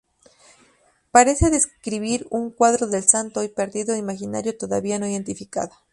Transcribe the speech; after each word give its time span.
Parece 1.11 1.51
describir 1.51 2.25
un 2.31 2.49
cuadro 2.49 2.87
del 2.87 3.07
Santo 3.07 3.41
hoy 3.41 3.49
perdido, 3.49 3.95
imaginario 3.95 4.53
o 4.53 4.57
todavía 4.57 4.97
no 4.97 5.05
identificado. 5.07 5.73